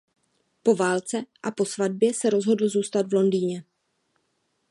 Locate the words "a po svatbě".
1.43-2.13